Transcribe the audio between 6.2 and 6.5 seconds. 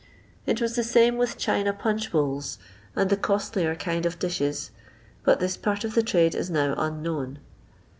is